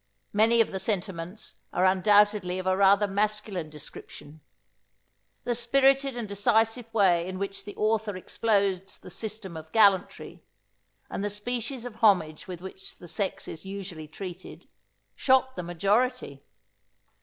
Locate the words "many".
0.33-0.61